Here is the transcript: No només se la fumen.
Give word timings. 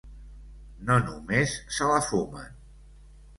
No 0.87 0.95
només 1.09 1.53
se 1.77 1.91
la 1.91 2.01
fumen. 2.07 2.51